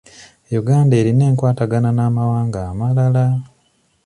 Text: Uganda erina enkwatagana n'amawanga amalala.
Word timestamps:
Uganda 0.59 0.93
erina 1.01 1.23
enkwatagana 1.29 1.89
n'amawanga 1.93 2.59
amalala. 2.71 3.25